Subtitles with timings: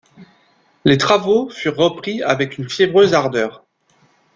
[0.83, 3.63] Les travaux furent repris avec une fiévreuse ardeur